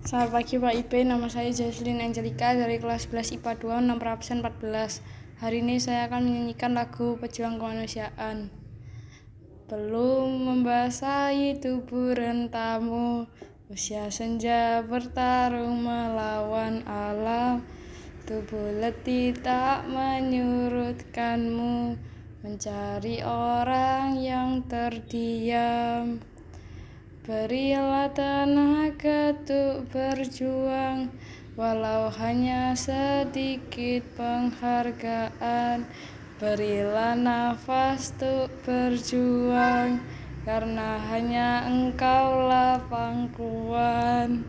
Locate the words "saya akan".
5.76-6.24